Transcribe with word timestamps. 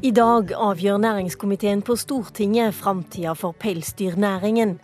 I 0.00 0.10
dag 0.16 0.48
avgjør 0.56 0.96
næringskomiteen 0.96 1.82
på 1.84 1.92
Stortinget 2.00 2.72
framtida 2.72 3.34
for 3.36 3.52
pelsdyrnæringen. 3.52 4.78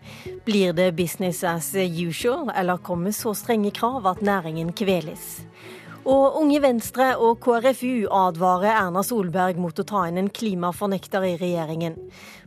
Blir 0.45 0.75
det 0.77 0.91
business 0.97 1.41
as 1.45 1.71
usual, 1.73 2.51
eller 2.53 2.77
kommer 2.77 3.11
så 3.17 3.33
strenge 3.33 3.71
krav 3.71 4.07
at 4.07 4.21
næringen 4.21 4.75
kveles? 4.77 5.41
Og 6.05 6.37
Unge 6.43 6.61
Venstre 6.63 7.17
og 7.17 7.41
KrFU 7.41 8.05
advarer 8.13 8.77
Erna 8.77 9.01
Solberg 9.03 9.57
mot 9.57 9.81
å 9.81 9.89
ta 9.89 10.05
inn 10.05 10.21
en 10.21 10.29
klimafornekter 10.29 11.25
i 11.25 11.35
regjeringen. 11.41 11.97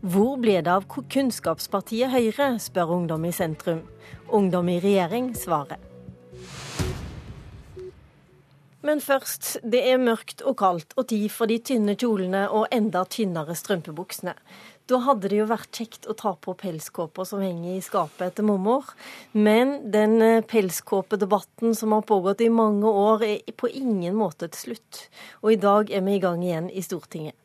Hvor 0.05 0.37
ble 0.37 0.61
det 0.61 0.69
av 0.69 0.85
kunnskapspartiet 0.93 2.13
Høyre, 2.13 2.59
spør 2.61 2.99
Ungdom 3.01 3.25
i 3.25 3.33
sentrum. 3.33 3.81
Ungdom 4.29 4.69
i 4.69 4.77
regjering 4.77 5.33
svarer. 5.33 5.88
Men 8.85 9.01
først, 9.03 9.57
det 9.67 9.81
er 9.91 9.99
mørkt 9.99 10.39
og 10.47 10.55
kaldt 10.61 10.93
og 10.95 11.09
tid 11.11 11.27
for 11.33 11.51
de 11.51 11.57
tynne 11.59 11.97
kjolene 11.99 12.45
og 12.47 12.69
enda 12.71 13.01
tynnere 13.11 13.55
strømpebuksene. 13.59 14.35
Da 14.89 15.01
hadde 15.05 15.29
det 15.29 15.41
jo 15.41 15.49
vært 15.49 15.75
kjekt 15.75 16.07
å 16.09 16.15
ta 16.17 16.31
på 16.41 16.55
pelskåpa 16.57 17.25
som 17.27 17.43
henger 17.43 17.75
i 17.75 17.83
skapet 17.85 18.31
etter 18.31 18.47
mormor. 18.47 18.87
Men 19.35 19.91
den 19.93 20.15
eh, 20.25 20.45
pelskåpedebatten 20.47 21.75
som 21.77 21.93
har 21.93 22.07
pågått 22.09 22.41
i 22.41 22.49
mange 22.49 22.89
år, 22.89 23.27
er 23.27 23.53
på 23.59 23.69
ingen 23.69 24.17
måte 24.17 24.49
til 24.49 24.71
slutt. 24.71 25.03
Og 25.43 25.53
i 25.53 25.61
dag 25.61 25.93
er 25.93 26.07
vi 26.07 26.17
i 26.17 26.23
gang 26.23 26.41
igjen 26.41 26.71
i 26.73 26.81
Stortinget. 26.85 27.37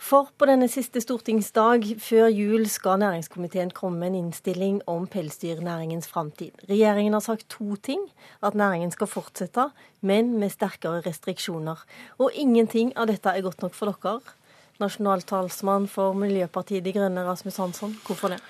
For 0.00 0.30
på 0.40 0.46
denne 0.48 0.64
siste 0.72 1.02
stortingsdag 1.04 1.84
før 2.00 2.30
jul 2.32 2.62
skal 2.72 3.02
næringskomiteen 3.02 3.68
komme 3.76 4.00
med 4.00 4.08
en 4.08 4.14
innstilling 4.22 4.78
om 4.88 5.04
pelsdyrnæringens 5.06 6.08
framtid. 6.08 6.56
Regjeringen 6.70 7.12
har 7.12 7.20
sagt 7.20 7.50
to 7.52 7.76
ting. 7.76 8.06
At 8.42 8.56
næringen 8.56 8.90
skal 8.90 9.06
fortsette, 9.06 9.68
men 10.00 10.38
med 10.40 10.50
sterkere 10.56 11.02
restriksjoner. 11.04 11.84
Og 12.18 12.32
ingenting 12.32 12.94
av 12.96 13.10
dette 13.12 13.28
er 13.28 13.44
godt 13.44 13.60
nok 13.60 13.76
for 13.76 13.92
dere. 13.92 14.34
Nasjonaltalsmann 14.80 15.84
for 15.88 16.16
Miljøpartiet 16.16 16.84
De 16.84 16.96
Grønne, 16.96 17.26
Rasmus 17.28 17.60
Hansson. 17.60 17.92
Hvorfor 18.06 18.32
det? 18.32 18.40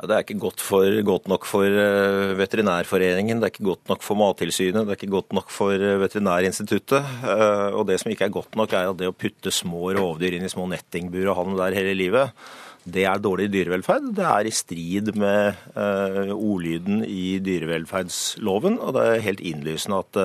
Det 0.00 0.14
er 0.14 0.22
ikke 0.24 0.38
godt, 0.40 0.62
for, 0.64 0.86
godt, 1.04 1.26
nok 1.28 1.44
for 1.48 1.66
eh, 1.68 2.32
Veterinærforeningen, 2.38 3.40
det 3.40 3.46
er 3.46 3.52
ikke 3.52 3.66
godt 3.68 3.90
nok 3.90 4.04
for 4.04 4.16
Mattilsynet, 4.16 4.86
det 4.86 4.94
er 4.94 4.96
ikke 4.96 5.12
godt 5.12 5.34
nok 5.36 5.52
for 5.52 5.76
eh, 5.76 5.98
Veterinærinstituttet. 6.00 7.10
Eh, 7.20 7.68
og 7.76 7.84
det 7.90 7.98
som 8.00 8.12
ikke 8.12 8.30
er 8.30 8.32
godt 8.32 8.56
nok, 8.56 8.72
er 8.72 8.88
at 8.88 8.96
det 9.00 9.10
å 9.10 9.16
putte 9.16 9.52
små 9.52 9.92
rovdyr 9.98 10.38
inn 10.38 10.48
i 10.48 10.52
små 10.52 10.64
nettingbur 10.72 11.28
og 11.28 11.36
ha 11.36 11.46
dem 11.50 11.60
der 11.60 11.76
hele 11.76 11.92
livet, 11.98 12.32
det 12.88 13.04
er 13.04 13.20
dårlig 13.20 13.50
dyrevelferd. 13.52 14.08
Det 14.16 14.24
er 14.24 14.48
i 14.48 14.54
strid 14.56 15.12
med 15.20 15.58
ordlyden 16.32 17.02
i 17.04 17.36
dyrevelferdsloven, 17.44 18.80
og 18.80 18.96
det 18.96 19.04
er 19.04 19.26
helt 19.26 19.42
innlysende 19.44 20.00
at 20.00 20.20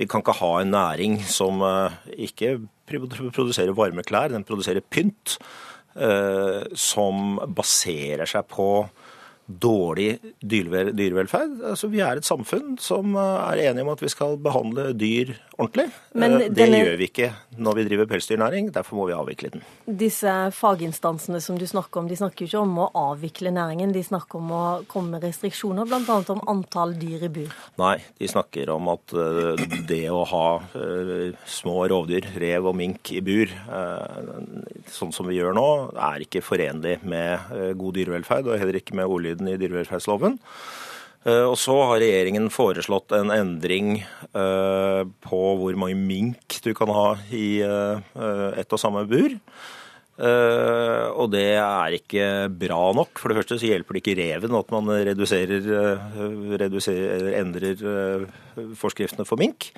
vi 0.00 0.06
kan 0.08 0.24
ikke 0.24 0.38
ha 0.40 0.52
en 0.62 0.72
næring 0.72 1.18
som 1.28 1.60
ikke 2.08 2.56
produserer 2.88 3.76
varme 3.76 4.00
klær, 4.06 4.32
den 4.32 4.48
produserer 4.48 4.80
pynt. 4.80 5.36
Eh, 5.98 6.62
som 6.78 7.40
baserer 7.50 8.28
seg 8.28 8.46
på 8.46 8.68
dårlig 9.48 10.18
dyrevelferd. 10.44 11.62
Altså, 11.70 11.88
vi 11.88 12.02
er 12.04 12.20
et 12.20 12.26
samfunn 12.28 12.76
som 12.82 13.16
eh, 13.16 13.44
er 13.48 13.70
enige 13.70 13.86
om 13.86 13.92
at 13.94 14.02
vi 14.04 14.10
skal 14.12 14.36
behandle 14.44 14.90
dyr 14.92 15.32
ordentlig. 15.56 15.88
Men 16.12 16.36
eh, 16.36 16.48
det 16.50 16.58
denne... 16.58 16.82
gjør 16.84 16.98
vi 17.00 17.08
ikke 17.08 17.30
når 17.56 17.78
vi 17.78 17.84
driver 17.88 18.10
pelsdyrnæring, 18.10 18.68
derfor 18.74 19.00
må 19.00 19.06
vi 19.08 19.16
avvikle 19.16 19.50
den. 19.56 19.64
Disse 19.88 20.34
faginstansene 20.54 21.40
som 21.42 21.56
du 21.58 21.64
snakker 21.66 22.02
om, 22.02 22.10
de 22.10 22.18
snakker 22.20 22.44
jo 22.44 22.50
ikke 22.50 22.64
om 22.66 22.82
å 22.84 22.90
avvikle 23.08 23.52
næringen, 23.56 23.94
de 23.96 24.04
snakker 24.04 24.42
om 24.42 24.52
å 24.52 24.62
komme 24.90 25.16
med 25.16 25.24
restriksjoner, 25.26 25.88
bl.a. 25.88 26.18
om 26.34 26.44
antall 26.52 26.92
dyr 27.00 27.24
i 27.26 27.32
bur? 27.32 27.56
Nei, 27.80 27.96
de 28.20 28.28
snakker 28.28 28.74
om 28.74 28.92
at 28.92 29.16
eh, 29.16 29.64
det 29.88 30.04
å 30.12 30.26
ha 30.28 30.46
små 31.48 31.80
rovdyr, 31.88 32.28
rev 32.38 32.68
og 32.68 32.76
mink 32.76 33.14
i 33.16 33.22
bur, 33.24 33.50
sånn 34.92 35.12
som 35.14 35.28
vi 35.28 35.38
gjør 35.38 35.56
nå, 35.56 35.66
er 35.96 36.24
ikke 36.24 36.42
forenlig 36.44 36.98
med 37.08 37.74
god 37.78 37.96
dyrevelferd, 37.96 38.50
og 38.50 38.60
heller 38.60 38.78
ikke 38.80 38.96
med 38.98 39.08
ordlyd 39.08 39.37
ordlyden 39.38 39.48
i 39.48 39.58
dyrevelferdsloven. 39.58 40.38
Eh, 41.26 41.44
og 41.44 41.56
så 41.58 41.74
har 41.90 42.00
regjeringen 42.00 42.50
foreslått 42.50 43.12
en 43.12 43.30
endring 43.30 44.00
eh, 44.32 45.02
på 45.24 45.40
hvor 45.58 45.74
mange 45.76 45.96
mink 45.98 46.60
du 46.62 46.72
kan 46.74 46.88
ha 46.88 47.16
i 47.30 47.60
eh, 47.62 48.58
ett 48.58 48.72
og 48.72 48.80
samme 48.80 49.06
bur. 49.08 49.38
Og 50.18 51.28
det 51.30 51.60
er 51.62 51.94
ikke 51.94 52.48
bra 52.50 52.88
nok. 52.90 53.20
For 53.22 53.30
det 53.30 53.36
første 53.38 53.60
så 53.60 53.68
hjelper 53.68 53.94
det 53.94 54.00
ikke 54.02 54.16
reven 54.18 54.56
at 54.58 54.72
man 54.74 54.90
reduserer, 55.06 55.62
reduserer 56.58 57.36
endrer 57.38 58.26
forskriftene 58.80 59.22
for 59.28 59.38
mink. 59.38 59.68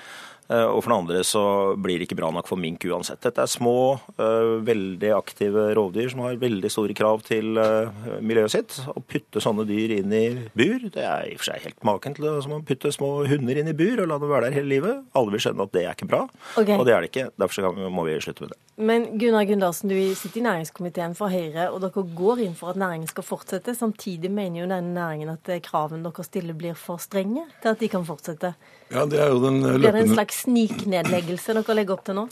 Eh, 0.51 0.67
og 0.67 0.83
for 0.83 0.91
det 0.91 0.99
andre 0.99 1.21
så 1.27 1.43
blir 1.79 2.01
det 2.01 2.09
ikke 2.09 2.19
bra 2.19 2.31
nok 2.35 2.49
for 2.51 2.59
mink 2.61 2.83
uansett. 2.89 3.21
Dette 3.23 3.45
er 3.45 3.51
små, 3.51 4.01
eh, 4.19 4.57
veldig 4.67 5.13
aktive 5.15 5.69
rovdyr 5.79 6.11
som 6.11 6.25
har 6.25 6.41
veldig 6.43 6.71
store 6.73 6.97
krav 6.99 7.23
til 7.27 7.59
eh, 7.61 8.19
miljøet 8.19 8.55
sitt. 8.57 8.79
Å 8.91 8.99
putte 8.99 9.43
sånne 9.43 9.67
dyr 9.69 9.95
inn 10.01 10.13
i 10.13 10.25
bur, 10.51 10.89
det 10.91 11.05
er 11.07 11.29
i 11.29 11.37
og 11.37 11.45
for 11.45 11.53
seg 11.53 11.69
helt 11.69 11.87
maken 11.87 12.17
til 12.17 12.27
det 12.27 12.35
som 12.43 12.57
å 12.57 12.65
putte 12.67 12.91
små 12.91 13.13
hunder 13.31 13.63
inn 13.63 13.71
i 13.71 13.77
bur 13.77 14.03
og 14.03 14.11
la 14.11 14.19
dem 14.19 14.33
være 14.33 14.49
der 14.49 14.59
hele 14.59 14.73
livet. 14.75 15.07
Alle 15.15 15.37
vil 15.37 15.45
skjønne 15.47 15.69
at 15.69 15.77
det 15.77 15.85
er 15.85 15.95
ikke 15.95 16.11
bra, 16.11 16.25
okay. 16.57 16.75
og 16.75 16.85
det 16.89 16.97
er 16.97 17.07
det 17.07 17.13
ikke. 17.13 17.29
Derfor 17.39 17.71
må 17.95 18.07
vi 18.09 18.19
slutte 18.25 18.47
med 18.47 18.55
det. 18.57 18.61
Men 18.81 19.07
Gunnar 19.21 19.47
Gundersen, 19.47 19.93
du 19.93 20.15
sitter 20.17 20.41
i 20.41 20.45
næringskomiteen 20.49 21.15
for 21.15 21.31
Høyre, 21.31 21.69
og 21.71 21.83
dere 21.85 22.07
går 22.17 22.43
inn 22.47 22.59
for 22.59 22.73
at 22.73 22.81
næringen 22.81 23.07
skal 23.11 23.27
fortsette. 23.27 23.77
Samtidig 23.77 24.33
mener 24.33 24.65
jo 24.65 24.71
denne 24.71 24.97
næringen 24.97 25.31
at 25.37 25.51
kravene 25.63 26.03
dere 26.09 26.27
stiller 26.27 26.59
blir 26.59 26.79
for 26.79 26.99
strenge 27.03 27.45
til 27.61 27.75
at 27.75 27.83
de 27.83 27.91
kan 27.93 28.07
fortsette. 28.09 28.55
Ja, 28.91 29.07
det 29.07 29.21
er 29.23 29.31
jo 29.31 29.39
den 29.45 29.63
løpende... 29.63 29.79
Blir 29.79 29.97
det 29.97 30.03
en 30.09 30.17
slags 30.17 30.43
sniknedleggelse 30.47 31.55
dere 31.55 31.79
legger 31.79 31.97
opp 31.97 32.05
til 32.09 32.19
nå? 32.19 32.27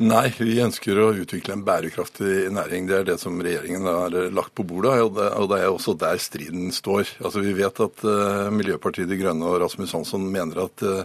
Nei, 0.00 0.30
vi 0.38 0.54
ønsker 0.64 0.96
å 0.96 1.10
utvikle 1.12 1.58
en 1.58 1.64
bærekraftig 1.66 2.46
næring. 2.56 2.86
Det 2.88 2.94
er 2.96 3.08
det 3.10 3.18
som 3.20 3.36
regjeringen 3.42 3.84
har 3.84 4.14
lagt 4.32 4.54
på 4.56 4.64
bordet, 4.64 4.94
og 5.04 5.18
det, 5.50 5.58
er 5.58 5.68
også 5.68 5.92
der 6.00 6.16
striden 6.22 6.70
står. 6.72 7.10
Altså, 7.20 7.42
Vi 7.44 7.52
vet 7.58 7.82
at 7.84 8.04
uh, 8.06 8.48
Miljøpartiet 8.54 9.10
De 9.10 9.18
Grønne 9.20 9.44
og 9.44 9.58
Rasmus 9.60 9.92
Hansson 9.92 10.24
mener 10.24 10.62
at 10.64 10.86
uh, 10.86 11.02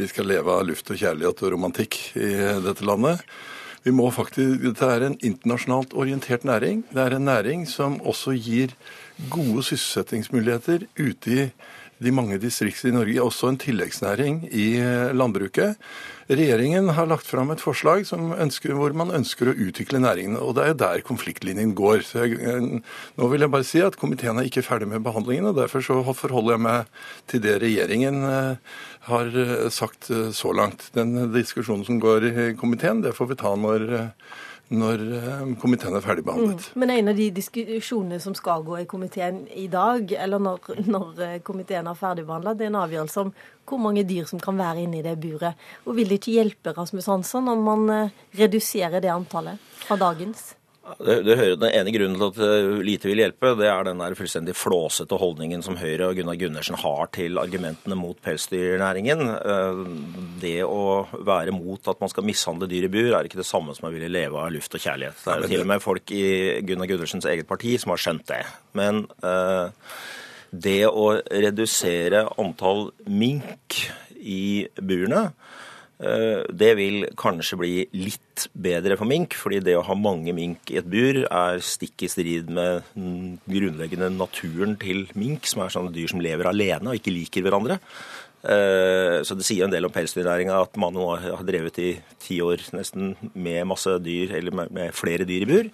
vi 0.00 0.08
skal 0.10 0.26
leve 0.26 0.56
av 0.56 0.66
luft 0.66 0.90
og 0.90 0.98
kjærlighet 0.98 1.44
og 1.44 1.54
romantikk 1.54 2.00
i 2.18 2.32
dette 2.66 2.88
landet. 2.88 3.22
Vi 3.86 3.94
må 3.94 4.08
faktisk, 4.14 4.58
Dette 4.62 4.90
er 4.90 5.06
en 5.06 5.16
internasjonalt 5.22 5.94
orientert 5.94 6.42
næring. 6.48 6.82
Det 6.90 7.02
er 7.04 7.14
en 7.14 7.28
næring 7.30 7.62
som 7.70 8.00
også 8.02 8.34
gir 8.34 8.74
gode 9.30 9.62
sysselsettingsmuligheter 9.70 10.88
ute 10.98 11.30
i 11.30 11.46
de 12.02 12.12
mange 12.14 12.38
distrikter 12.42 12.90
i 12.90 12.94
Norge, 12.94 13.22
også 13.22 13.50
en 13.50 13.58
tilleggsnæring 13.60 14.42
i 14.50 14.66
eh, 14.80 15.12
landbruket. 15.16 15.80
Regjeringen 16.32 16.90
har 16.96 17.08
lagt 17.10 17.26
fram 17.28 17.50
et 17.52 17.62
forslag 17.62 18.06
ønsker, 18.12 18.74
hvor 18.78 18.94
man 18.96 19.12
ønsker 19.14 19.50
å 19.50 19.56
utvikle 19.56 20.00
næringen. 20.02 20.38
og 20.38 20.56
Det 20.56 20.66
er 20.66 20.78
der 20.78 21.04
konfliktlinjen 21.06 21.74
går. 21.78 22.04
Jeg, 22.14 22.38
eh, 22.40 22.78
nå 23.18 23.30
vil 23.32 23.46
jeg 23.46 23.54
bare 23.54 23.68
si 23.68 23.82
at 23.84 23.98
Komiteen 24.00 24.38
er 24.40 24.48
ikke 24.48 24.64
ferdig 24.66 24.88
med 24.88 25.04
behandlingen. 25.04 25.50
og 25.50 25.58
Derfor 25.60 25.82
forholder 26.14 26.56
jeg 26.56 26.66
meg 26.68 26.94
til 27.30 27.44
det 27.44 27.58
regjeringen 27.62 28.22
eh, 28.28 28.78
har 29.10 29.34
sagt 29.74 30.10
så 30.10 30.52
langt. 30.54 30.90
Den 30.94 31.32
diskusjonen 31.34 31.84
som 31.84 31.98
går 31.98 32.28
i 32.28 32.52
komiteen, 32.54 33.02
det 33.02 33.16
får 33.16 33.32
vi 33.32 33.40
ta 33.40 33.56
når 33.58 33.88
når 34.72 35.02
eh, 35.18 35.42
komiteen 35.60 35.96
er 35.96 36.04
ferdigbehandlet. 36.04 36.68
Mm. 36.72 36.80
Men 36.80 36.94
en 36.94 37.12
av 37.12 37.18
de 37.18 37.28
diskusjonene 37.36 38.20
som 38.22 38.36
skal 38.36 38.64
gå 38.66 38.78
i 38.80 38.88
komiteen 38.88 39.42
i 39.58 39.66
dag, 39.72 40.14
eller 40.24 40.42
når, 40.42 40.72
når 40.94 41.22
eh, 41.26 41.36
komiteen 41.44 41.90
er 41.90 41.98
ferdigbehandla, 41.98 42.56
det 42.56 42.66
er 42.66 42.72
en 42.72 42.80
avgjørelse 42.84 43.26
om 43.26 43.34
hvor 43.68 43.82
mange 43.82 44.04
dyr 44.08 44.26
som 44.28 44.40
kan 44.42 44.58
være 44.58 44.86
inne 44.86 45.00
i 45.00 45.04
det 45.04 45.18
buret. 45.20 45.60
Og 45.86 45.96
vil 45.98 46.10
det 46.10 46.20
ikke 46.20 46.38
hjelpe 46.38 46.74
Rasmus 46.76 47.10
Hansson 47.12 47.52
om 47.52 47.62
man 47.68 47.94
eh, 47.94 48.18
reduserer 48.40 49.04
det 49.04 49.12
antallet 49.12 49.72
fra 49.84 50.00
dagens? 50.00 50.52
Det, 50.82 51.20
det 51.22 51.36
hører, 51.38 51.58
Den 51.62 51.70
ene 51.70 51.92
grunnen 51.94 52.18
til 52.18 52.26
at 52.26 52.38
eh, 52.42 52.80
lite 52.82 53.06
vil 53.06 53.20
hjelpe, 53.22 53.52
det 53.58 53.68
er 53.70 53.84
den 53.86 54.00
der 54.02 54.16
fullstendig 54.18 54.54
flåsete 54.58 55.14
holdningen 55.20 55.62
som 55.62 55.76
Høyre 55.78 56.08
og 56.10 56.18
Gunnar 56.18 56.38
Gundersen 56.40 56.78
har 56.82 57.12
til 57.14 57.38
argumentene 57.38 57.98
mot 57.98 58.18
pelsdyrnæringen. 58.24 59.22
Eh, 59.38 59.82
det 60.42 60.56
å 60.66 61.04
være 61.14 61.54
mot 61.54 61.86
at 61.92 62.02
man 62.02 62.10
skal 62.10 62.26
mishandle 62.26 62.66
dyr 62.70 62.88
i 62.88 62.92
bur, 62.92 63.12
er 63.14 63.30
ikke 63.30 63.38
det 63.38 63.46
samme 63.46 63.76
som 63.78 63.86
å 63.88 63.94
ville 63.94 64.10
leve 64.10 64.42
av 64.42 64.50
luft 64.54 64.74
og 64.74 64.82
kjærlighet. 64.82 65.22
Det 65.22 65.36
er 65.36 65.44
jo 65.46 65.52
til 65.54 65.64
og 65.64 65.70
med 65.70 65.86
folk 65.86 66.14
i 66.18 66.26
Gunnar 66.66 66.90
Gundersens 66.90 67.30
eget 67.30 67.50
parti 67.50 67.76
som 67.78 67.94
har 67.94 68.02
skjønt 68.02 68.26
det. 68.32 68.42
Men 68.78 69.04
uh, 69.22 69.70
det 70.50 70.80
å 70.90 71.12
redusere 71.30 72.26
antall 72.42 72.88
mink 73.06 73.84
i 74.18 74.66
burene 74.82 75.28
Eh, 75.30 75.51
det 76.02 76.72
vil 76.78 77.04
kanskje 77.18 77.56
bli 77.60 77.72
litt 77.94 78.48
bedre 78.58 78.96
for 78.98 79.06
mink, 79.06 79.36
fordi 79.38 79.60
det 79.62 79.76
å 79.78 79.84
ha 79.86 79.94
mange 79.94 80.34
mink 80.34 80.72
i 80.72 80.80
et 80.80 80.88
bur 80.90 81.20
er 81.22 81.62
stikk 81.62 82.02
i 82.06 82.10
strid 82.10 82.50
med 82.50 82.88
den 82.96 83.36
grunnleggende 83.46 84.08
naturen 84.10 84.74
til 84.82 85.04
mink, 85.14 85.46
som 85.46 85.62
er 85.62 85.70
sånne 85.74 85.94
dyr 85.94 86.10
som 86.10 86.22
lever 86.24 86.50
alene 86.50 86.90
og 86.90 86.98
ikke 86.98 87.14
liker 87.14 87.46
hverandre. 87.46 87.78
Eh, 88.42 89.20
så 89.22 89.36
det 89.38 89.46
sier 89.46 89.68
en 89.68 89.74
del 89.74 89.86
om 89.86 89.92
pelsdyrnæringa 89.94 90.56
at 90.64 90.74
man 90.80 90.96
nå 90.96 91.04
har 91.22 91.44
drevet 91.46 91.78
i 91.78 91.92
ti 92.22 92.40
år 92.42 92.64
nesten 92.74 93.14
med 93.38 93.68
masse 93.70 93.94
dyr, 94.02 94.34
eller 94.40 94.66
med 94.66 94.96
flere 94.98 95.28
dyr 95.28 95.46
i 95.46 95.50
bur. 95.50 95.70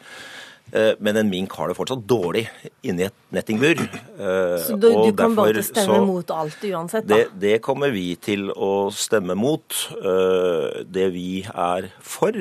Eh, 0.72 0.94
men 1.00 1.16
en 1.16 1.30
mink 1.30 1.54
har 1.56 1.70
det 1.70 1.76
fortsatt 1.78 2.02
dårlig 2.08 2.44
inni 2.86 3.06
et 3.06 3.16
nettingbur. 3.34 3.80
Eh, 4.18 4.56
så 4.66 4.76
du, 4.76 4.88
du 5.08 5.12
kan 5.16 5.36
bare 5.36 5.62
stemme 5.64 6.00
mot 6.04 6.32
alt 6.34 6.64
uansett? 6.68 7.06
da? 7.08 7.22
Det, 7.22 7.38
det, 7.40 7.54
kommer 7.64 7.92
vi 7.94 8.10
til 8.20 8.50
å 8.52 8.90
stemme 8.94 9.36
mot. 9.38 9.78
Eh, 9.96 10.82
det 10.84 11.08
vi 11.14 11.30
er 11.48 11.88
for, 12.04 12.36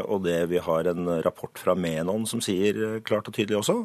og 0.00 0.26
det 0.26 0.40
vi 0.50 0.62
har 0.62 0.90
en 0.90 1.14
rapport 1.24 1.60
fra 1.60 1.76
Menon 1.78 2.26
som 2.28 2.42
sier 2.44 3.00
klart 3.06 3.30
og 3.30 3.36
tydelig 3.36 3.60
også, 3.60 3.82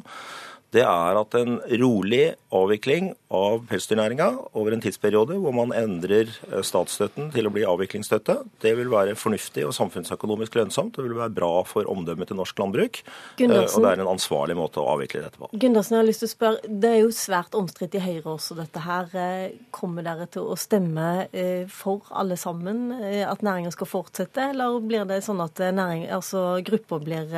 det 0.73 0.83
er 0.83 1.17
at 1.19 1.35
en 1.37 1.59
rolig 1.79 2.33
avvikling 2.55 3.11
av 3.35 3.65
pelsdyrnæringa 3.69 4.27
over 4.57 4.73
en 4.75 4.81
tidsperiode 4.83 5.37
hvor 5.41 5.53
man 5.55 5.73
endrer 5.75 6.29
eh, 6.49 6.63
statsstøtten 6.65 7.29
til 7.35 7.47
å 7.47 7.51
bli 7.53 7.65
avviklingsstøtte, 7.67 8.37
det 8.63 8.73
vil 8.79 8.89
være 8.91 9.15
fornuftig 9.19 9.65
og 9.67 9.75
samfunnsøkonomisk 9.77 10.57
lønnsomt. 10.59 10.95
Det 10.97 11.05
vil 11.05 11.17
være 11.17 11.35
bra 11.35 11.51
for 11.67 11.87
omdømmet 11.91 12.31
til 12.31 12.39
norsk 12.39 12.59
landbruk. 12.59 13.01
Gundersen, 13.39 13.79
og 13.79 13.85
det 13.85 13.93
er 13.93 14.03
en 14.03 14.11
ansvarlig 14.15 14.57
måte 14.59 14.81
å 14.81 14.87
avvikle 14.95 15.23
dette 15.25 15.41
på. 15.41 15.51
Gundersen, 15.53 15.97
jeg 15.97 16.03
har 16.03 16.09
lyst 16.09 16.23
til 16.23 16.31
å 16.31 16.33
spørre, 16.33 16.73
Det 16.85 16.91
er 16.91 17.01
jo 17.01 17.15
svært 17.15 17.57
omstridt 17.57 17.95
i 17.95 18.03
Høyre 18.03 18.35
også, 18.35 18.59
dette 18.59 18.85
her. 18.85 19.09
Eh, 19.15 19.57
kommer 19.75 20.05
dere 20.05 20.29
til 20.31 20.49
å 20.49 20.59
stemme 20.59 21.09
eh, 21.31 21.65
for 21.71 22.07
alle 22.11 22.37
sammen 22.39 22.87
at 22.95 23.43
næringa 23.45 23.71
skal 23.73 23.89
fortsette, 23.89 24.51
eller 24.51 24.79
blir 24.83 25.05
det 25.07 25.21
sånn 25.25 25.41
at 25.43 25.59
næring, 25.59 26.07
altså 26.13 26.59
grupper 26.65 27.03
blir 27.03 27.35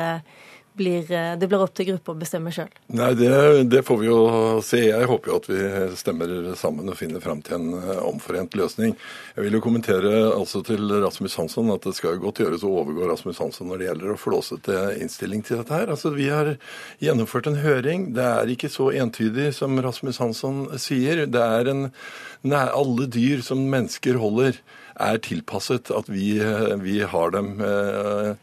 blir, 0.78 1.10
eh, 1.12 1.34
det 1.38 1.48
blir 1.50 1.62
opp 1.62 1.74
til 1.76 1.90
gruppa 1.90 2.14
å 2.14 2.18
bestemme 2.18 2.52
sjøl? 2.54 2.70
Nei, 2.96 3.10
det, 3.18 3.30
det, 3.72 3.82
får 3.86 3.98
vi 4.00 4.08
jo 4.08 4.18
se. 4.64 4.80
Jeg 4.86 5.08
håper 5.10 5.32
jo 5.32 5.38
at 5.40 5.48
vi 5.50 5.58
stemmer 5.98 6.32
sammen 6.58 6.88
og 6.88 6.96
finner 6.98 7.22
fram 7.24 7.42
til 7.44 7.58
en 7.58 7.74
eh, 7.80 8.00
omforent 8.06 8.56
løsning. 8.58 8.94
Jeg 9.36 9.46
vil 9.46 9.58
jo 9.58 9.62
kommentere 9.64 10.14
altså 10.30 10.62
til 10.66 10.86
Rasmus 11.02 11.36
Hansson 11.40 11.74
at 11.74 11.84
det 11.86 11.96
skal 11.98 12.20
godt 12.22 12.42
gjøres 12.44 12.64
å 12.66 12.72
overgå 12.82 13.10
Rasmus 13.10 13.42
Hansson 13.42 13.70
når 13.70 13.82
det 13.82 13.90
gjelder 13.90 14.14
å 14.14 14.20
flåsete 14.22 14.80
innstilling 15.02 15.44
til 15.46 15.62
dette 15.62 15.74
her. 15.74 15.92
Altså, 15.92 16.14
Vi 16.16 16.30
har 16.32 16.54
gjennomført 17.04 17.50
en 17.50 17.60
høring. 17.62 18.10
Det 18.16 18.24
er 18.24 18.54
ikke 18.54 18.72
så 18.72 18.90
entydig 18.94 19.52
som 19.58 19.78
Rasmus 19.82 20.22
Hansson 20.22 20.66
sier. 20.80 21.26
Det 21.26 21.44
er 21.44 21.72
en, 21.74 21.88
Alle 22.48 23.08
dyr 23.10 23.42
som 23.42 23.58
mennesker 23.70 24.18
holder, 24.22 24.60
er 25.00 25.20
tilpasset 25.24 25.92
at 25.94 26.10
vi, 26.10 26.38
eh, 26.42 26.74
vi 26.82 27.00
har 27.00 27.30
dem. 27.36 27.60
Eh, 27.60 28.34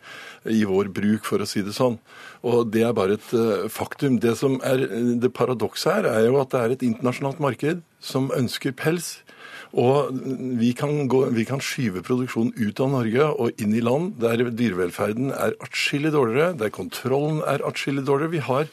i 0.45 0.63
vår 0.67 0.91
bruk, 0.93 1.25
for 1.25 1.41
å 1.41 1.47
si 1.49 1.63
det 1.65 1.75
sånn. 1.75 1.97
Og 2.45 2.69
Det 2.69 2.83
er 2.85 2.93
bare 2.93 3.17
et 3.17 3.29
uh, 3.33 3.65
faktum. 3.71 4.19
Det 4.21 4.35
som 4.37 4.59
er 4.65 4.85
det 5.21 5.33
paradokset 5.33 5.91
her, 5.91 6.09
er 6.11 6.27
jo 6.27 6.39
at 6.41 6.51
det 6.53 6.61
er 6.61 6.75
et 6.75 6.85
internasjonalt 6.85 7.41
marked 7.41 7.81
som 7.99 8.29
ønsker 8.35 8.75
pels. 8.77 9.15
Og 9.75 10.13
vi 10.59 10.71
kan, 10.77 11.07
gå, 11.11 11.25
vi 11.35 11.43
kan, 11.47 11.59
skyve 11.63 12.03
produksjonen 12.05 12.53
ut 12.55 12.79
av 12.79 12.93
Norge 12.93 13.25
og 13.33 13.57
inn 13.59 13.73
i 13.75 13.83
land 13.83 14.13
der 14.21 14.45
dyrevelferden 14.47 15.33
er 15.33 15.57
atskillig 15.65 16.13
dårligere, 16.15 16.53
der 16.61 16.71
kontrollen 16.71 17.41
er 17.43 17.65
atskillig 17.67 18.05
dårligere. 18.07 18.35
Vi 18.37 18.43
har, 18.45 18.69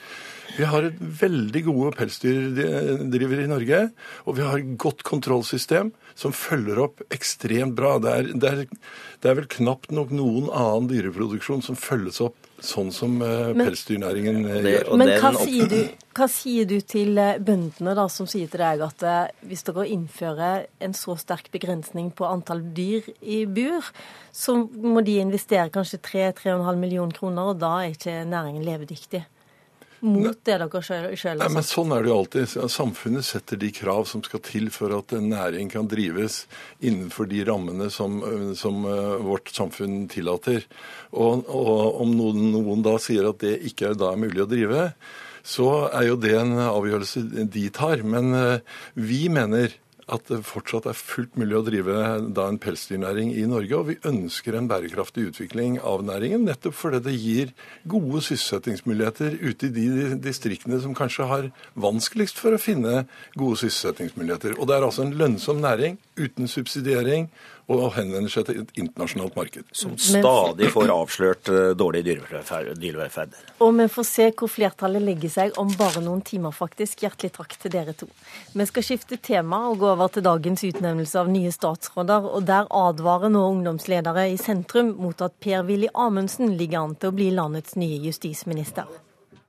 vi 0.60 0.68
har 0.68 0.92
veldig 1.24 1.64
gode 1.66 1.96
pelsdyrdrivere 1.98 3.48
i 3.48 3.50
Norge, 3.50 3.82
og 4.28 4.38
vi 4.38 4.46
har 4.46 4.60
et 4.60 4.76
godt 4.78 5.02
kontrollsystem 5.08 5.90
som 6.18 6.34
følger 6.36 6.80
opp 6.82 7.02
ekstremt 7.14 7.76
bra. 7.78 7.96
Det 8.02 8.12
er, 8.12 8.30
det 8.34 8.52
er, 8.52 8.62
det 9.22 9.30
er 9.30 9.38
vel 9.40 9.50
knapt 9.50 9.92
nok 9.94 10.12
noen 10.14 10.48
annen 10.50 10.88
dyreproduksjon 10.90 11.64
som 11.64 11.78
følges 11.78 12.20
opp 12.24 12.38
sånn 12.62 12.92
som 12.94 13.16
uh, 13.24 13.50
pelsdyrnæringen 13.58 14.44
uh, 14.46 14.58
gjør. 14.62 14.90
Men 15.00 15.12
hva 15.18 15.32
sier, 15.34 15.66
du, 15.70 15.78
hva 16.14 16.28
sier, 16.30 16.68
du, 16.70 16.76
til 16.86 17.18
uh, 17.18 17.34
bøndene 17.42 17.96
da, 17.98 18.06
som 18.12 18.28
sier 18.30 18.50
til 18.50 18.62
deg 18.62 18.84
at 18.86 19.04
hvis 19.48 19.66
dere 19.66 19.88
innfører 19.90 20.68
en 20.82 20.94
så 20.94 21.16
sterk 21.18 21.50
begrensning 21.54 22.12
på 22.14 22.28
antall 22.28 22.62
dyr 22.76 23.08
i 23.20 23.42
bur, 23.50 23.90
så 24.32 24.56
må 24.62 25.02
de 25.04 25.18
investere 25.24 25.72
kanskje 25.74 26.00
3-3,5 26.06 26.78
millioner 26.78 27.18
kroner, 27.18 27.52
og 27.52 27.62
da 27.62 27.74
er 27.82 27.96
ikke 27.96 28.22
næringen 28.30 28.66
levedyktig? 28.66 29.24
Mot 30.02 30.38
det 30.44 30.56
dere 30.58 30.82
sjøl 30.82 31.08
har 31.08 31.16
sagt? 31.16 31.54
Men 31.54 31.66
sånn 31.66 31.94
er 31.94 32.04
det 32.04 32.10
jo 32.10 32.18
alltid. 32.20 32.54
Samfunnet 32.74 33.26
setter 33.26 33.60
de 33.60 33.70
krav 33.74 34.06
som 34.10 34.22
skal 34.26 34.42
til 34.44 34.68
for 34.74 34.94
at 34.96 35.14
en 35.16 35.28
næring 35.32 35.70
kan 35.72 35.90
drives 35.90 36.42
innenfor 36.82 37.30
de 37.30 37.44
rammene 37.48 37.88
som, 37.94 38.20
som 38.58 38.82
uh, 38.88 39.18
vårt 39.22 39.52
samfunn 39.54 40.06
tillater. 40.12 40.66
Og, 41.12 41.46
og 41.46 42.02
om 42.02 42.16
noen, 42.18 42.50
noen, 42.56 42.82
da 42.84 42.96
sier 43.02 43.30
at 43.30 43.42
det 43.44 43.58
ikke 43.70 43.92
er 43.92 44.00
da 44.00 44.14
mulig 44.18 44.42
å 44.44 44.50
drive, 44.50 44.88
så 45.42 45.68
er 45.90 46.08
jo 46.10 46.18
det 46.22 46.34
en 46.38 46.54
avgjørelse 46.68 47.46
de 47.50 47.68
tar. 47.74 48.02
Men 48.02 48.34
uh, 48.34 48.82
vi 48.98 49.28
mener 49.32 49.78
at 50.12 50.28
det 50.28 50.42
fortsatt 50.44 50.86
er 50.90 50.98
fullt 50.98 51.38
mulig 51.40 51.56
å 51.56 51.64
drive 51.64 51.94
da 52.36 52.46
en 52.50 52.58
pelsdyrnæring 52.60 53.32
i 53.38 53.46
Norge. 53.48 53.78
Og 53.78 53.88
vi 53.88 53.98
ønsker 54.08 54.58
en 54.58 54.68
bærekraftig 54.70 55.30
utvikling 55.30 55.78
av 55.80 56.04
næringen, 56.06 56.44
nettopp 56.48 56.76
fordi 56.76 57.00
det 57.06 57.14
gir 57.16 57.54
gode 57.88 58.20
sysselsettingsmuligheter 58.26 59.38
ute 59.40 59.70
i 59.70 59.74
de 59.76 60.12
distriktene 60.22 60.80
som 60.82 60.96
kanskje 60.98 61.28
har 61.30 61.48
vanskeligst 61.80 62.42
for 62.42 62.54
å 62.54 62.60
finne 62.60 63.06
gode 63.38 63.62
sysselsettingsmuligheter. 63.64 64.58
Og 64.58 64.68
det 64.68 64.76
er 64.76 64.86
altså 64.88 65.06
en 65.06 65.16
lønnsom 65.16 65.62
næring 65.64 65.98
uten 66.20 66.50
subsidiering 66.50 67.30
og 67.80 67.94
henvender 67.96 68.32
seg 68.32 68.46
til 68.48 68.60
et 68.62 68.72
internasjonalt 68.78 69.36
marked. 69.38 69.68
Som 69.76 69.94
stadig 70.00 70.68
får 70.74 70.92
avslørt 70.92 71.50
eh, 71.52 71.70
dårlig 71.78 72.02
dyrevelferd. 72.06 73.36
Og 73.64 73.72
vi 73.78 73.86
får 73.94 74.06
se 74.08 74.26
hvor 74.36 74.50
flertallet 74.52 75.04
legger 75.04 75.32
seg 75.32 75.60
om 75.60 75.70
bare 75.78 76.02
noen 76.04 76.20
timer, 76.26 76.54
faktisk. 76.56 77.04
Hjertelig 77.06 77.32
takk 77.38 77.56
til 77.62 77.74
dere 77.74 77.94
to. 77.96 78.08
Vi 78.52 78.66
skal 78.68 78.86
skifte 78.86 79.18
tema 79.22 79.62
og 79.70 79.80
gå 79.82 79.92
over 79.94 80.12
til 80.12 80.26
dagens 80.26 80.64
utnevnelse 80.68 81.22
av 81.22 81.30
nye 81.32 81.52
statsråder. 81.54 82.28
og 82.32 82.44
Der 82.48 82.68
advarer 82.68 83.32
nå 83.32 83.46
ungdomsledere 83.54 84.28
i 84.32 84.36
sentrum 84.40 84.94
mot 85.00 85.24
at 85.24 85.38
Per-Willy 85.40 85.88
Amundsen 85.94 86.56
ligger 86.58 86.82
an 86.82 86.98
til 86.98 87.12
å 87.12 87.16
bli 87.16 87.30
landets 87.32 87.78
nye 87.80 88.02
justisminister. 88.04 88.90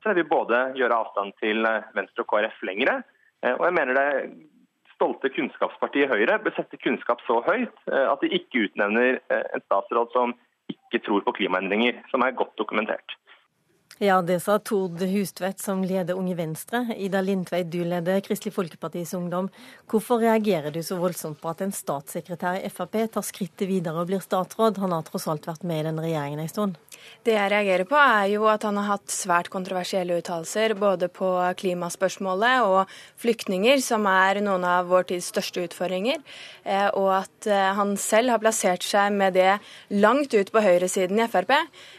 Så 0.03 0.11
jeg 0.11 0.19
vil 0.19 0.31
både 0.31 0.65
gjøre 0.75 0.97
avstand 0.99 1.35
til 1.39 1.63
eh, 1.67 1.85
Venstre 1.95 2.25
og 2.25 2.31
KrF 2.31 2.65
lengre, 2.67 2.97
eh, 3.43 3.53
og 3.55 3.69
jeg 3.69 3.75
mener 3.77 3.95
det 3.99 4.09
stolte 5.03 5.31
kunnskapspartiet 5.35 6.11
Høyre 6.11 6.39
bør 6.43 6.55
sette 6.55 6.79
kunnskap 6.79 7.23
så 7.27 7.41
høyt 7.43 7.75
eh, 7.91 8.07
at 8.07 8.23
de 8.23 8.31
ikke 8.37 8.69
utnevner 8.69 9.19
eh, 9.19 9.45
en 9.55 9.63
statsråd 9.67 10.13
som 10.15 10.35
ikke 10.71 11.01
tror 11.03 11.25
på 11.25 11.35
klimaendringer, 11.41 11.99
som 12.11 12.23
er 12.23 12.37
godt 12.37 12.55
dokumentert. 12.57 13.17
Ja, 14.01 14.21
det 14.25 14.39
sa 14.41 14.55
Tord 14.59 15.01
Hustvedt, 15.05 15.59
som 15.61 15.83
leder 15.85 16.17
Unge 16.17 16.33
Venstre. 16.35 16.79
Ida 16.97 17.19
Lindtveit, 17.21 17.67
du 17.69 17.83
leder 17.85 18.23
Kristelig 18.25 18.55
Folkepartis 18.55 19.13
Ungdom. 19.13 19.51
Hvorfor 19.85 20.17
reagerer 20.23 20.73
du 20.73 20.79
så 20.81 20.97
voldsomt 20.97 21.37
på 21.41 21.51
at 21.51 21.61
en 21.61 21.71
statssekretær 21.71 22.57
i 22.65 22.71
Frp 22.73 22.97
tar 23.13 23.25
skrittet 23.25 23.69
videre 23.69 24.01
og 24.01 24.09
blir 24.09 24.23
statsråd? 24.23 24.81
Han 24.81 24.95
har 24.97 25.05
tross 25.05 25.27
alt 25.29 25.45
vært 25.45 25.61
med 25.69 25.83
i 25.83 25.85
den 25.91 26.01
regjeringen 26.01 26.41
en 26.41 26.49
stund. 26.49 26.81
Det 27.23 27.35
jeg 27.35 27.51
reagerer 27.53 27.85
på, 27.85 27.99
er 27.99 28.31
jo 28.33 28.47
at 28.49 28.65
han 28.65 28.79
har 28.79 28.95
hatt 28.95 29.13
svært 29.13 29.51
kontroversielle 29.53 30.17
uttalelser 30.19 30.73
både 30.79 31.11
på 31.13 31.29
klimaspørsmålet 31.59 32.65
og 32.65 32.91
flyktninger, 33.21 33.77
som 33.83 34.07
er 34.09 34.41
noen 34.43 34.65
av 34.67 34.89
vår 34.89 35.11
tids 35.13 35.29
største 35.31 35.67
utfordringer. 35.67 36.23
Eh, 36.63 36.89
og 36.97 37.11
at 37.21 37.47
eh, 37.51 37.69
han 37.77 37.93
selv 38.01 38.33
har 38.33 38.41
plassert 38.41 38.87
seg 38.87 39.13
med 39.13 39.37
det 39.37 39.59
langt 39.93 40.33
ut 40.33 40.49
på 40.49 40.65
høyresiden 40.65 41.21
i 41.21 41.29
Frp. 41.29 41.53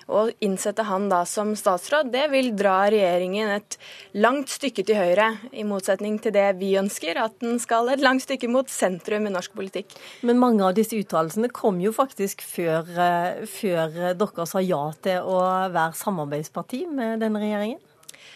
Å 0.08 0.26
innsette 0.44 0.84
han 0.84 1.08
da 1.08 1.22
som 1.28 1.54
statsråd, 1.56 2.10
det 2.12 2.26
vil 2.32 2.50
dra 2.56 2.90
regjeringen 2.92 3.54
et 3.54 3.78
langt 4.20 4.52
stykke 4.52 4.84
til 4.84 4.98
høyre, 4.98 5.30
i 5.52 5.64
motsetning 5.64 6.18
til 6.22 6.34
det 6.36 6.46
vi 6.60 6.74
ønsker, 6.80 7.16
at 7.20 7.38
den 7.40 7.56
skal 7.62 7.88
et 7.92 8.04
langt 8.04 8.26
stykke 8.26 8.50
mot 8.52 8.68
sentrum 8.68 9.28
i 9.28 9.32
norsk 9.32 9.56
politikk. 9.56 9.96
Men 10.26 10.42
mange 10.42 10.66
av 10.66 10.76
disse 10.76 10.98
uttalelsene 10.98 11.48
kom 11.54 11.80
jo 11.80 11.94
faktisk 11.96 12.44
før, 12.44 12.84
eh, 13.06 13.46
før 13.48 14.14
dere 14.18 14.46
sa 14.46 14.60
ja 14.60 14.84
til 15.00 15.24
å 15.24 15.40
være 15.72 15.96
samarbeidsparti 16.04 16.84
med 16.90 17.24
denne 17.24 17.40
regjeringen? 17.40 17.80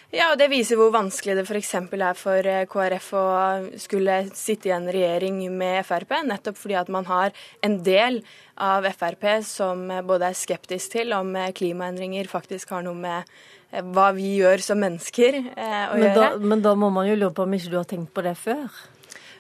Ja, 0.09 0.31
og 0.33 0.39
Det 0.41 0.49
viser 0.49 0.79
hvor 0.81 0.89
vanskelig 0.95 1.35
det 1.37 1.45
f.eks. 1.45 1.75
er 1.77 2.17
for 2.17 2.49
eh, 2.49 2.65
KrF 2.71 3.09
å 3.19 3.25
skulle 3.77 4.23
sitte 4.33 4.71
i 4.71 4.73
en 4.73 4.89
regjering 4.89 5.43
med 5.53 5.85
Frp, 5.85 6.15
nettopp 6.25 6.57
fordi 6.57 6.79
at 6.81 6.89
man 6.89 7.05
har 7.11 7.37
en 7.61 7.77
del 7.85 8.23
av 8.57 8.89
Frp 8.97 9.29
som 9.45 9.85
både 10.09 10.31
er 10.31 10.39
skeptisk 10.39 10.97
til 10.97 11.13
om 11.13 11.37
eh, 11.37 11.53
klimaendringer 11.53 12.31
faktisk 12.31 12.73
har 12.73 12.87
noe 12.89 12.97
med 12.97 13.35
eh, 13.69 13.85
hva 13.85 14.09
vi 14.17 14.39
gjør 14.39 14.65
som 14.65 14.81
mennesker 14.81 15.43
å 15.45 15.93
men 15.93 16.07
gjøre. 16.07 16.17
Da, 16.17 16.31
men 16.41 16.65
da 16.65 16.73
må 16.73 16.89
man 16.89 17.11
jo 17.11 17.19
lure 17.19 17.37
på 17.37 17.45
om 17.45 17.59
ikke 17.59 17.75
du 17.75 17.77
har 17.83 17.91
tenkt 17.93 18.15
på 18.17 18.25
det 18.25 18.39
før? 18.41 18.65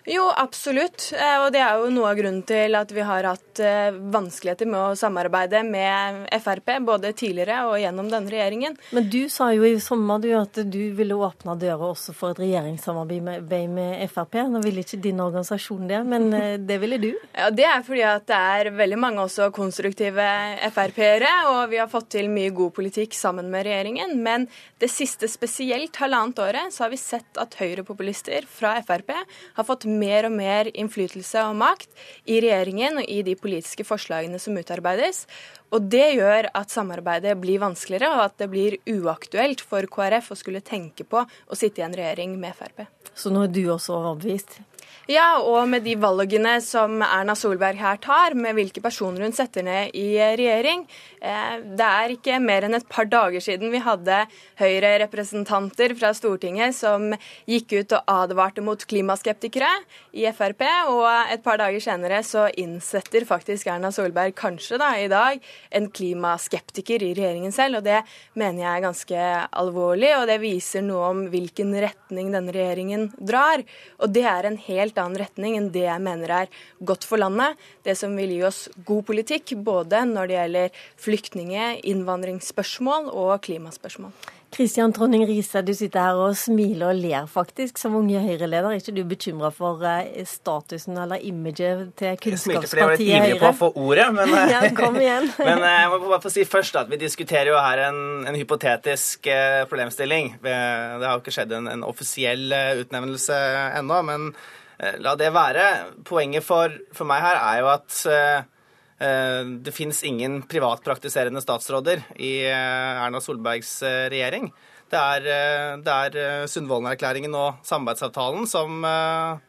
Jo, 0.08 0.30
absolutt. 0.36 1.12
Eh, 1.12 1.36
og 1.42 1.50
det 1.52 1.60
er 1.60 1.82
jo 1.82 1.90
noe 1.92 2.08
av 2.08 2.16
grunnen 2.16 2.40
til 2.48 2.76
at 2.78 2.92
vi 2.96 3.02
har 3.04 3.26
hatt 3.28 3.60
eh, 3.60 3.92
vanskeligheter 3.92 4.68
med 4.70 4.80
å 4.80 4.96
samarbeide 4.96 5.60
med 5.68 6.22
Frp, 6.40 6.70
både 6.86 7.10
tidligere 7.12 7.58
og 7.68 7.76
gjennom 7.82 8.08
denne 8.08 8.32
regjeringen. 8.32 8.78
Men 8.96 9.10
du 9.12 9.26
sa 9.28 9.50
jo 9.52 9.66
i 9.68 9.74
sommer 9.84 10.22
du, 10.22 10.30
at 10.38 10.62
du 10.64 10.80
ville 10.96 11.18
åpne 11.18 11.58
døra 11.60 11.90
også 11.90 12.14
for 12.16 12.32
et 12.32 12.40
regjeringssamarbeid 12.40 13.26
med, 13.26 13.52
med 13.74 14.04
Frp. 14.08 14.38
Nå 14.48 14.62
ville 14.64 14.84
ikke 14.86 15.00
din 15.04 15.20
organisasjon 15.20 15.84
det, 15.92 16.00
men 16.08 16.30
eh, 16.32 16.56
det 16.70 16.80
ville 16.80 17.00
du? 17.02 17.10
Ja, 17.36 17.50
Det 17.52 17.68
er 17.68 17.84
fordi 17.84 18.06
at 18.08 18.24
det 18.32 18.40
er 18.56 18.72
veldig 18.80 19.00
mange 19.04 19.26
også 19.26 19.50
konstruktive 19.52 20.30
Frp-ere, 20.72 21.34
og 21.52 21.74
vi 21.74 21.82
har 21.82 21.92
fått 21.92 22.14
til 22.16 22.32
mye 22.32 22.54
god 22.56 22.72
politikk 22.80 23.12
sammen 23.18 23.52
med 23.52 23.68
regjeringen. 23.68 24.16
Men 24.24 24.48
det 24.80 24.88
siste 24.88 25.28
spesielt 25.28 26.00
halvannet 26.00 26.40
året 26.40 26.72
så 26.72 26.86
har 26.86 26.96
vi 26.96 27.02
sett 27.02 27.44
at 27.44 27.60
høyrepopulister 27.60 28.48
fra 28.48 28.78
Frp 28.88 29.12
har 29.12 29.68
fått 29.68 29.84
mer 29.84 29.97
og 29.98 30.32
mer 30.32 30.70
innflytelse 30.72 31.42
og 31.48 31.56
makt 31.60 31.88
i 32.26 32.40
regjeringen 32.44 33.02
og 33.02 33.08
i 33.08 33.22
de 33.26 33.34
politiske 33.38 33.84
forslagene 33.84 34.38
som 34.38 34.56
utarbeides. 34.56 35.26
Og 35.74 35.84
det 35.92 36.14
gjør 36.16 36.48
at 36.56 36.72
samarbeidet 36.72 37.34
blir 37.40 37.60
vanskeligere, 37.60 38.08
og 38.14 38.24
at 38.30 38.38
det 38.40 38.48
blir 38.52 38.78
uaktuelt 38.88 39.60
for 39.60 39.84
KrF 39.84 40.32
å 40.32 40.38
skulle 40.38 40.64
tenke 40.64 41.04
på 41.04 41.24
å 41.24 41.58
sitte 41.58 41.82
i 41.82 41.86
en 41.86 41.96
regjering 41.96 42.38
med 42.40 42.56
Frp. 42.56 42.86
Så 43.14 43.32
nå 43.34 43.44
er 43.44 43.52
du 43.52 43.64
også 43.74 43.98
overbevist? 43.98 44.60
Ja, 45.08 45.38
og 45.40 45.68
med 45.72 45.86
de 45.88 45.94
valgene 45.96 46.58
som 46.60 46.98
Erna 47.00 47.32
Solberg 47.38 47.78
her 47.80 47.96
tar, 48.04 48.34
med 48.36 48.52
hvilke 48.58 48.82
personer 48.84 49.24
hun 49.24 49.32
setter 49.32 49.64
ned 49.64 49.94
i 49.96 50.18
regjering. 50.20 50.82
Eh, 51.24 51.54
det 51.78 51.86
er 51.86 52.12
ikke 52.12 52.36
mer 52.44 52.66
enn 52.66 52.76
et 52.76 52.88
par 52.92 53.08
dager 53.08 53.40
siden 53.40 53.72
vi 53.72 53.80
hadde 53.82 54.18
Høyre-representanter 54.60 55.94
fra 55.98 56.12
Stortinget 56.14 56.76
som 56.76 57.14
gikk 57.48 57.72
ut 57.78 57.94
og 57.96 58.12
advarte 58.12 58.62
mot 58.64 58.84
klimaskeptikere 58.90 59.70
i 60.12 60.26
Frp, 60.28 60.66
og 60.92 61.06
et 61.32 61.42
par 61.44 61.58
dager 61.62 61.80
senere 61.82 62.20
så 62.26 62.46
innsetter 62.60 63.24
faktisk 63.28 63.70
Erna 63.72 63.88
Solberg 63.94 64.36
kanskje 64.38 64.78
da 64.80 64.92
i 65.00 65.08
dag 65.08 65.40
en 65.74 65.88
klimaskeptiker 65.88 67.02
i 67.02 67.14
regjeringen 67.16 67.54
selv, 67.54 67.80
og 67.80 67.88
det 67.88 68.02
mener 68.38 68.64
jeg 68.64 68.70
er 68.74 68.86
ganske 68.86 69.24
alvorlig, 69.64 70.12
og 70.18 70.28
det 70.30 70.38
viser 70.44 70.84
noe 70.84 71.10
om 71.14 71.24
hvilken 71.32 71.74
retning 71.80 72.30
denne 72.36 72.54
regjeringen 72.54 73.08
drar. 73.18 73.64
Og 73.98 74.12
det 74.14 74.26
er 74.28 74.46
en 74.46 74.56
helt 74.68 74.77
annen 74.78 75.20
retning 75.20 75.58
enn 75.58 75.70
det 75.74 75.86
jeg 75.86 76.04
mener 76.04 76.34
er 76.42 76.50
godt 76.80 77.06
for 77.08 77.20
landet. 77.20 77.58
Det 77.84 77.96
som 77.98 78.16
vil 78.18 78.32
gi 78.36 78.42
oss 78.48 78.66
god 78.88 79.06
politikk 79.10 79.56
både 79.64 80.04
når 80.08 80.30
det 80.30 80.38
gjelder 80.38 80.82
flyktninge-, 81.04 81.70
innvandringsspørsmål 81.92 83.12
og 83.12 83.38
klimaspørsmål. 83.46 84.12
Kristian 84.50 84.92
Tronding 84.92 85.26
Riise, 85.28 85.60
du 85.60 85.74
sitter 85.76 86.00
her 86.00 86.18
og 86.18 86.36
smiler 86.38 86.88
og 86.88 87.00
ler 87.02 87.26
faktisk 87.28 87.76
som 87.80 87.98
unge 87.98 88.20
Høyre-leder. 88.22 88.70
Er 88.72 88.80
ikke 88.80 88.94
du 88.96 89.02
bekymra 89.08 89.50
for 89.52 89.82
eh, 89.84 90.22
statusen 90.26 90.96
eller 90.96 91.20
imaget 91.20 91.90
til 92.00 92.16
Kunnskapspartiet 92.16 92.24
Høyre? 92.24 92.32
Jeg 92.32 92.40
smilte 92.40 92.70
fordi 92.72 92.80
jeg 92.80 92.88
var 92.88 92.96
litt 92.96 93.34
ivrig 93.34 93.42
på 93.42 93.50
å 93.50 93.58
få 93.58 93.70
ordet, 93.84 94.06
men, 94.16 94.32
ja, 94.54 94.62
kom 94.78 94.96
igjen. 95.02 95.28
men 95.50 95.66
eh, 95.68 95.76
jeg 95.82 95.90
må 95.92 96.00
bare 96.06 96.20
få 96.24 96.32
si 96.32 96.46
først 96.48 96.80
at 96.80 96.88
vi 96.88 97.00
diskuterer 97.02 97.52
jo 97.52 97.58
her 97.60 97.84
en, 97.90 98.00
en 98.30 98.38
hypotetisk 98.40 99.28
eh, 99.28 99.62
problemstilling. 99.68 100.38
Det 100.40 100.56
har 100.56 101.10
jo 101.12 101.20
ikke 101.20 101.36
skjedd 101.36 101.52
en, 101.58 101.68
en 101.74 101.84
offisiell 101.84 102.48
utnevnelse 102.86 103.36
ennå, 103.82 104.00
men 104.08 104.30
la 104.78 105.14
det 105.18 105.32
være. 105.34 105.66
Poenget 106.06 106.46
for, 106.46 106.72
for 106.94 107.08
meg 107.08 107.22
her 107.24 107.40
er 107.40 107.60
jo 107.62 107.70
at 107.72 107.98
eh, 108.14 109.50
det 109.66 109.74
fins 109.74 110.02
ingen 110.06 110.40
privatpraktiserende 110.50 111.42
statsråder 111.42 112.02
i 112.18 112.32
uh, 112.46 113.04
Erna 113.04 113.20
Solbergs 113.22 113.76
regjering. 114.10 114.48
Det 114.88 114.98
er, 114.98 115.76
det 115.84 115.94
er 115.94 116.46
Sundvolden-erklæringen 116.48 117.34
og 117.36 117.58
samarbeidsavtalen 117.68 118.46
som 118.48 118.80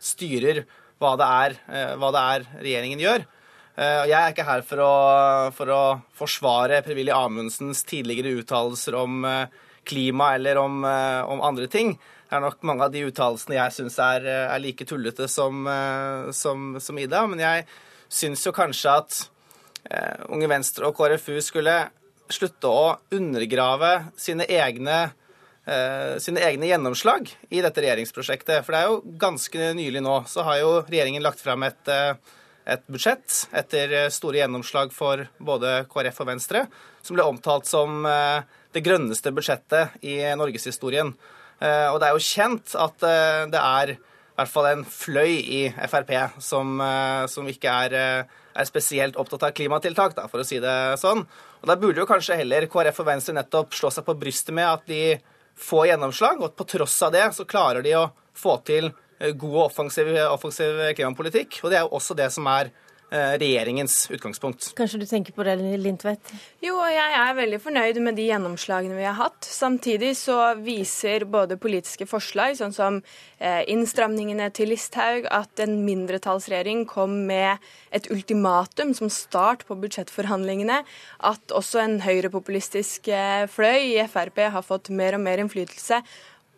styrer 0.04 0.66
hva 1.00 1.14
det, 1.16 1.30
er, 1.46 1.56
hva 1.96 2.10
det 2.12 2.24
er 2.34 2.46
regjeringen 2.60 3.00
gjør. 3.00 3.24
Jeg 3.80 4.18
er 4.18 4.34
ikke 4.34 4.50
her 4.50 4.66
for 4.68 4.84
å, 4.84 4.92
for 5.56 5.72
å 5.72 5.82
forsvare 6.20 6.82
Per-Willy 6.84 7.16
Amundsens 7.16 7.86
tidligere 7.88 8.36
uttalelser 8.42 9.00
om 9.00 9.24
klima 9.88 10.34
eller 10.36 10.60
om, 10.60 10.84
om 10.84 11.46
andre 11.48 11.72
ting. 11.72 11.96
Er 12.30 12.44
nok 12.44 12.62
mange 12.68 12.86
av 12.86 12.92
de 12.94 13.02
uttalelsene 13.08 13.56
jeg 13.58 13.74
syns 13.74 13.96
er, 14.06 14.26
eh, 14.30 14.48
er, 14.54 14.62
like 14.62 14.86
tullete 14.86 15.26
som, 15.28 15.64
eh, 15.66 16.30
som, 16.32 16.76
som, 16.78 16.98
Ida. 17.02 17.24
Men 17.26 17.42
jeg 17.42 17.66
syns 18.06 18.44
jo 18.46 18.54
kanskje 18.54 18.98
at 19.02 19.22
eh, 19.90 20.28
Unge 20.30 20.50
Venstre 20.52 20.86
og 20.86 20.98
KrFU 20.98 21.40
skulle 21.42 21.74
slutte 22.30 22.70
å 22.70 22.92
undergrave 23.18 24.12
sine 24.14 24.46
egne, 24.46 25.00
eh, 25.66 26.20
sine 26.22 26.44
egne 26.46 26.70
gjennomslag 26.70 27.32
i 27.50 27.64
dette 27.66 27.82
regjeringsprosjektet. 27.82 28.62
For 28.62 28.78
det 28.78 28.84
er 28.84 28.92
jo 28.92 29.18
ganske 29.26 29.72
nylig 29.80 30.06
nå 30.06 30.20
så 30.30 30.46
har 30.46 30.62
jo 30.62 30.76
regjeringen 30.84 31.26
lagt 31.26 31.42
frem 31.42 31.66
et, 31.66 31.94
et 32.70 32.86
budsjett 32.86 33.40
etter 33.58 33.96
store 34.14 34.44
gjennomslag 34.44 34.94
for 34.94 35.26
både 35.42 35.80
KrF 35.90 36.22
og 36.22 36.30
Venstre, 36.30 36.64
som 37.02 37.18
ble 37.18 37.26
omtalt 37.26 37.66
som 37.66 38.06
det 38.06 38.86
grønneste 38.86 39.34
budsjettet 39.34 39.98
i 40.06 40.22
norgeshistorien. 40.38 41.16
Eh, 41.60 41.88
og 41.92 42.00
det 42.00 42.08
er 42.08 42.16
jo 42.16 42.24
kjent 42.24 42.76
at 42.80 43.04
eh, 43.04 43.46
det 43.52 43.60
er 43.60 43.94
i 43.94 43.98
hvert 44.40 44.52
fall 44.52 44.70
en 44.70 44.86
fløy 44.88 45.34
i 45.36 45.62
Frp 45.92 46.14
som, 46.44 46.78
eh, 46.84 47.26
som 47.32 47.50
ikke 47.52 47.74
er, 47.88 47.96
er, 48.24 48.70
spesielt 48.70 49.20
opptatt 49.20 49.50
av 49.50 49.56
klimatiltak, 49.58 50.16
da, 50.16 50.30
for 50.32 50.44
å 50.44 50.48
si 50.48 50.62
det 50.64 50.78
sånn. 51.02 51.26
Og 51.60 51.68
Da 51.68 51.76
burde 51.80 52.00
jo 52.00 52.08
kanskje 52.08 52.40
heller 52.40 52.70
KrF 52.72 53.04
og 53.04 53.10
Venstre 53.12 53.36
nettopp 53.36 53.76
slå 53.76 53.92
seg 53.92 54.08
på 54.08 54.16
brystet 54.20 54.56
med 54.56 54.70
at 54.70 54.88
de 54.88 55.20
får 55.60 55.90
gjennomslag, 55.92 56.40
og 56.40 56.56
på 56.56 56.68
tross 56.78 56.96
av 57.04 57.12
det 57.16 57.26
så 57.36 57.44
klarer 57.48 57.84
de 57.84 57.98
å 58.00 58.10
få 58.40 58.56
til 58.64 58.94
god 59.20 59.56
og 59.58 59.66
offensiv, 59.66 60.14
offensiv 60.32 60.78
klimapolitikk. 60.96 61.58
Og 61.66 61.74
det 61.74 61.82
er 61.82 61.84
jo 61.84 61.98
også 61.98 62.16
det 62.16 62.30
som 62.32 62.48
er 62.48 62.70
regjeringens 63.12 64.10
utgangspunkt. 64.14 64.70
Kanskje 64.78 65.00
du 65.02 65.06
tenker 65.10 65.34
på 65.34 65.46
det, 65.48 65.56
Lindtvedt? 65.82 66.32
Jo, 66.64 66.76
jeg 66.86 67.16
er 67.18 67.38
veldig 67.38 67.60
fornøyd 67.64 68.00
med 68.06 68.18
de 68.20 68.28
gjennomslagene 68.30 68.98
vi 68.98 69.08
har 69.08 69.18
hatt. 69.18 69.46
Samtidig 69.46 70.14
så 70.20 70.38
viser 70.62 71.26
både 71.30 71.58
politiske 71.62 72.06
forslag, 72.10 72.58
sånn 72.60 72.76
som 72.76 73.02
eh, 73.40 73.64
innstramningene 73.72 74.52
til 74.56 74.74
Listhaug, 74.74 75.28
at 75.34 75.64
en 75.64 75.80
mindretallsregjering 75.88 76.86
kom 76.90 77.22
med 77.30 77.58
et 77.96 78.10
ultimatum 78.14 78.94
som 78.98 79.10
start 79.14 79.66
på 79.70 79.78
budsjettforhandlingene. 79.82 80.84
At 81.26 81.56
også 81.56 81.82
en 81.84 82.00
høyrepopulistisk 82.06 83.10
eh, 83.14 83.46
fløy 83.50 83.96
i 83.96 84.10
Frp 84.10 84.46
har 84.54 84.66
fått 84.66 84.94
mer 84.94 85.18
og 85.18 85.26
mer 85.26 85.42
innflytelse 85.42 86.04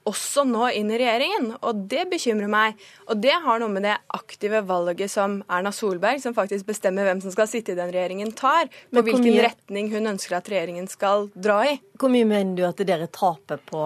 også 0.10 0.44
nå 0.50 0.68
inn 0.78 0.90
i 0.90 0.98
regjeringen, 0.98 1.52
og 1.62 1.84
det 1.92 2.08
bekymrer 2.10 2.50
meg. 2.50 2.80
Og 3.12 3.20
det 3.22 3.36
har 3.44 3.62
noe 3.62 3.70
med 3.72 3.86
det 3.86 3.98
aktive 4.16 4.64
valget 4.66 5.12
som 5.14 5.40
Erna 5.52 5.72
Solberg, 5.76 6.22
som 6.24 6.36
faktisk 6.38 6.70
bestemmer 6.72 7.06
hvem 7.06 7.22
som 7.24 7.34
skal 7.34 7.50
sitte 7.52 7.76
i 7.76 7.78
den 7.78 7.92
regjeringen, 7.94 8.32
tar, 8.38 8.72
på 8.90 9.04
hvilken 9.06 9.28
mye, 9.28 9.46
retning 9.50 9.92
hun 9.94 10.10
ønsker 10.14 10.40
at 10.40 10.50
regjeringen 10.52 10.90
skal 10.90 11.30
dra 11.36 11.60
i. 11.70 11.78
Hvor 12.02 12.10
mye 12.10 12.26
mener 12.26 12.58
du 12.58 12.64
at 12.66 12.82
dere 12.88 13.06
taper 13.14 13.62
på 13.70 13.84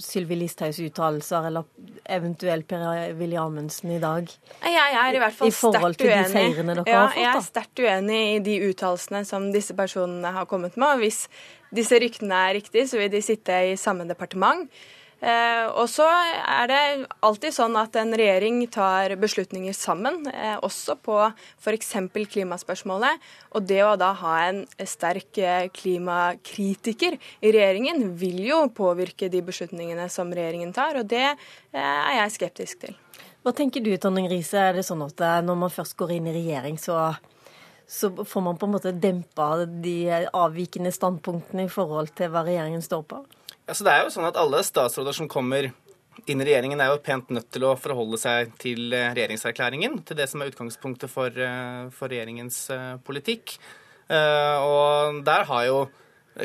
Sylvi 0.00 0.40
Listhaugs 0.40 0.80
uttalelser, 0.80 1.50
eller 1.50 1.68
eventuelt 2.08 2.68
Per-Willy 2.70 3.36
Amundsen 3.36 3.92
i 3.92 4.00
dag? 4.02 4.32
Jeg 4.64 4.98
er 5.04 5.18
i 5.18 5.20
hvert 5.20 5.36
fall 5.36 5.52
sterkt 5.52 6.04
uenig. 6.04 6.46
Ja, 6.88 7.04
jeg 7.12 7.28
er 7.34 7.44
sterkt 7.44 7.84
uenig 7.84 8.22
i 8.38 8.44
de 8.44 8.60
uttalelsene 8.70 9.24
som 9.28 9.50
disse 9.52 9.76
personene 9.76 10.32
har 10.32 10.48
kommet 10.48 10.80
med. 10.80 10.94
og 10.94 11.04
Hvis 11.04 11.26
disse 11.74 11.98
ryktene 12.00 12.46
er 12.48 12.56
riktige, 12.62 12.88
så 12.88 13.02
vil 13.02 13.12
de 13.12 13.20
sitte 13.24 13.52
i 13.68 13.76
samme 13.76 14.08
departement. 14.08 14.64
Eh, 15.18 15.64
og 15.74 15.88
så 15.90 16.04
er 16.06 16.68
det 16.70 16.80
alltid 17.26 17.54
sånn 17.56 17.74
at 17.80 17.96
en 17.98 18.14
regjering 18.14 18.60
tar 18.70 19.16
beslutninger 19.18 19.74
sammen, 19.74 20.20
eh, 20.30 20.54
også 20.62 20.94
på 21.02 21.16
f.eks. 21.58 21.90
klimaspørsmålet. 22.14 23.24
Og 23.58 23.66
det 23.66 23.80
å 23.82 23.96
da 23.98 24.12
ha 24.20 24.34
en 24.46 24.62
sterk 24.86 25.40
eh, 25.42 25.66
klimakritiker 25.74 27.18
i 27.18 27.52
regjeringen 27.54 28.14
vil 28.20 28.38
jo 28.46 28.60
påvirke 28.70 29.30
de 29.32 29.42
beslutningene 29.42 30.06
som 30.12 30.30
regjeringen 30.30 30.70
tar, 30.76 31.00
og 31.00 31.10
det 31.10 31.26
er 31.72 32.14
jeg 32.22 32.36
skeptisk 32.36 32.86
til. 32.86 32.94
Hva 33.42 33.54
tenker 33.56 33.82
du, 33.82 33.90
Tonning 33.98 34.28
Riise? 34.30 34.60
Er 34.70 34.78
det 34.78 34.86
sånn 34.86 35.02
at 35.02 35.18
når 35.46 35.58
man 35.58 35.72
først 35.72 35.96
går 35.98 36.14
inn 36.18 36.30
i 36.30 36.36
regjering, 36.36 36.78
så 36.78 37.16
så 37.88 38.10
får 38.12 38.42
man 38.44 38.58
på 38.60 38.66
en 38.66 38.74
måte 38.74 38.90
dempa 38.92 39.64
de 39.64 40.10
avvikende 40.36 40.90
standpunktene 40.92 41.64
i 41.64 41.70
forhold 41.72 42.10
til 42.18 42.28
hva 42.28 42.42
regjeringen 42.44 42.84
står 42.84 43.06
på? 43.08 43.22
Altså, 43.68 43.84
det 43.84 43.92
er 43.92 44.06
jo 44.06 44.12
sånn 44.14 44.28
at 44.28 44.38
Alle 44.40 44.62
statsråder 44.64 45.16
som 45.16 45.28
kommer 45.30 45.70
inn 46.26 46.40
i 46.42 46.46
regjeringen, 46.48 46.80
er 46.80 46.90
jo 46.90 47.02
pent 47.04 47.28
nødt 47.30 47.50
til 47.54 47.66
å 47.68 47.76
forholde 47.78 48.18
seg 48.20 48.50
til 48.60 48.94
eh, 48.96 49.12
regjeringserklæringen, 49.14 50.00
til 50.08 50.18
det 50.18 50.26
som 50.30 50.42
er 50.42 50.50
utgangspunktet 50.50 51.12
for, 51.12 51.30
eh, 51.30 51.84
for 51.94 52.10
regjeringens 52.10 52.64
eh, 52.74 52.96
politikk. 53.06 53.58
Og 54.08 55.18
der 55.20 55.42
har 55.44 55.64
jo 55.66 55.80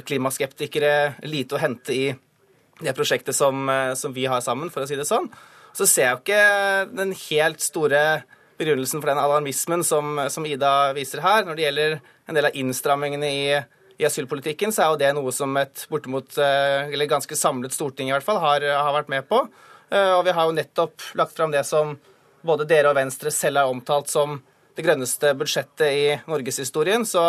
klimaskeptikere 0.04 1.24
lite 1.24 1.56
å 1.56 1.62
hente 1.62 1.96
i 1.96 2.10
det 2.84 2.92
prosjektet 2.98 3.38
som, 3.38 3.70
som 3.96 4.12
vi 4.12 4.26
har 4.28 4.42
sammen, 4.44 4.68
for 4.74 4.84
å 4.84 4.90
si 4.90 4.98
det 5.00 5.06
sånn. 5.08 5.30
Så 5.72 5.88
ser 5.88 6.10
jeg 6.10 6.18
jo 6.18 6.20
ikke 6.26 6.42
den 6.92 7.14
helt 7.16 7.64
store 7.64 8.02
begrunnelsen 8.60 9.00
for 9.00 9.14
den 9.14 9.22
alarmismen 9.22 9.86
som, 9.88 10.20
som 10.28 10.44
Ida 10.44 10.92
viser 10.98 11.24
her, 11.24 11.48
når 11.48 11.56
det 11.56 11.66
gjelder 11.70 11.96
en 12.28 12.40
del 12.42 12.50
av 12.50 12.60
innstrammingene 12.60 13.32
i 13.32 13.48
i 13.98 14.06
asylpolitikken, 14.08 14.74
så 14.74 14.84
er 14.84 14.92
jo 14.92 15.02
det 15.02 15.12
noe 15.18 15.34
som 15.36 15.54
et 15.62 15.86
bortimot, 15.92 16.38
eh, 16.42 16.90
eller 16.94 17.10
ganske 17.10 17.38
samlet 17.38 17.76
storting 17.76 18.10
i 18.10 18.16
hvert 18.16 18.26
fall, 18.26 18.40
har, 18.42 18.66
har 18.66 18.96
vært 18.96 19.12
med 19.14 19.28
på. 19.30 19.44
Eh, 19.94 20.12
og 20.16 20.24
vi 20.28 20.34
har 20.36 20.50
jo 20.50 20.58
nettopp 20.58 21.14
lagt 21.20 21.38
fram 21.38 21.54
det 21.54 21.66
som 21.68 21.96
både 22.44 22.68
dere 22.68 22.92
og 22.92 22.98
Venstre 22.98 23.32
selv 23.32 23.62
har 23.62 23.72
omtalt 23.72 24.12
som 24.12 24.40
det 24.74 24.86
grønneste 24.86 25.36
budsjettet 25.38 25.86
i 25.94 26.08
norgeshistorien. 26.26 27.06
Så 27.06 27.22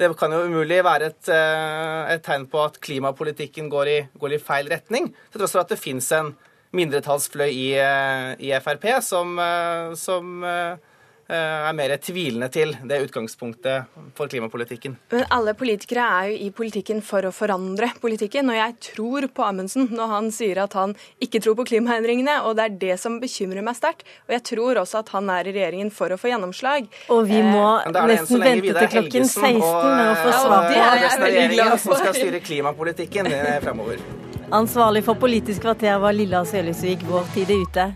det 0.00 0.10
kan 0.18 0.32
jo 0.32 0.46
umulig 0.48 0.82
være 0.84 1.12
et, 1.12 1.28
eh, 1.28 2.14
et 2.16 2.24
tegn 2.24 2.48
på 2.50 2.64
at 2.64 2.80
klimapolitikken 2.80 3.70
går 3.72 3.92
i, 3.92 4.00
går 4.18 4.36
i, 4.38 4.42
feil 4.42 4.72
retning. 4.72 5.12
Til 5.30 5.40
tross 5.40 5.56
for 5.56 5.64
at 5.64 5.72
det 5.72 5.80
fins 5.80 6.10
en 6.16 6.34
mindretallsfløy 6.76 7.50
i, 7.52 7.70
i 8.42 8.50
Frp 8.60 8.88
som, 9.04 9.38
som 9.96 10.42
er 11.28 11.74
mer 11.74 11.94
tvilende 11.98 12.48
til 12.52 12.74
det 12.86 13.00
utgangspunktet 13.06 13.90
for 14.14 14.30
klimapolitikken. 14.30 14.96
Men 15.10 15.24
alle 15.34 15.56
politikere 15.58 16.04
er 16.20 16.28
jo 16.30 16.36
i 16.46 16.50
politikken 16.54 17.02
for 17.04 17.26
å 17.26 17.32
forandre 17.34 17.88
politikken, 18.02 18.50
og 18.52 18.58
jeg 18.58 18.76
tror 18.92 19.26
på 19.34 19.46
Amundsen 19.46 19.88
når 19.90 20.12
han 20.12 20.30
sier 20.34 20.62
at 20.62 20.76
han 20.78 20.94
ikke 21.22 21.42
tror 21.42 21.58
på 21.58 21.66
klimaendringene, 21.72 22.38
og 22.46 22.56
det 22.58 22.66
er 22.68 22.78
det 22.84 22.98
som 23.02 23.18
bekymrer 23.22 23.64
meg 23.66 23.78
sterkt. 23.78 24.06
Og 24.28 24.36
jeg 24.36 24.46
tror 24.52 24.82
også 24.82 25.02
at 25.02 25.12
han 25.16 25.30
er 25.34 25.50
i 25.50 25.56
regjeringen 25.56 25.90
for 25.94 26.14
å 26.14 26.20
få 26.20 26.30
gjennomslag. 26.30 26.86
Og 27.10 27.26
vi 27.26 27.42
må 27.42 27.66
nesten 28.06 28.42
vente 28.42 28.76
til 28.78 28.92
klokken 28.94 29.26
16 29.26 29.58
med 29.58 30.12
å 30.12 30.16
få 30.22 30.30
svar 30.30 30.56
på 30.56 30.70
det. 30.70 30.80
Er 30.86 31.04
resten 31.08 31.26
av 31.26 31.30
regjeringen 31.32 31.78
som 31.82 32.00
skal 32.00 32.16
styre 32.20 32.42
klimapolitikken 32.46 33.30
fremover. 33.66 34.02
Ansvarlig 34.54 35.02
for 35.02 35.18
Politisk 35.18 35.64
kvarter 35.66 35.98
var 35.98 36.14
Lilla 36.14 36.44
Sølhusvik. 36.46 37.02
Vår 37.10 37.32
tid 37.34 37.50
er 37.50 37.64
ute. 37.66 37.86